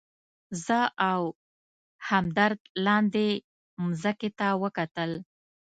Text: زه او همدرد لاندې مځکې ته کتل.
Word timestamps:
زه 0.65 0.79
او 1.11 1.21
همدرد 2.09 2.61
لاندې 2.85 3.27
مځکې 3.83 4.29
ته 4.37 4.47
کتل. 4.77 5.11